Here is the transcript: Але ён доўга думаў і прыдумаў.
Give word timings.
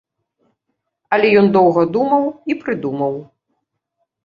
Але 1.17 1.27
ён 1.43 1.51
доўга 1.59 1.85
думаў 1.99 2.23
і 2.55 2.59
прыдумаў. 2.65 3.13